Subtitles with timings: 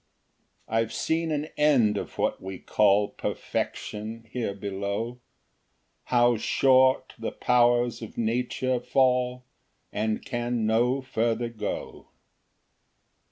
[0.67, 5.19] 3 I've seen an end of what we call Perfection here below;
[6.05, 9.43] How short the powers of nature fall,
[9.93, 12.07] And can no farther go!